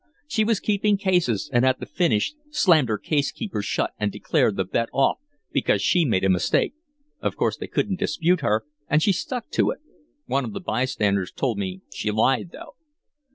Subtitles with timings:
[0.27, 4.55] She was keeping cases, and at the finish slammed her case keeper shut and declared
[4.55, 5.19] the bet off
[5.51, 6.73] because she had made a mistake.
[7.21, 9.77] Of course they couldn't dispute her, and she stuck to it.
[10.25, 12.73] One of the by standers told me she lied, though."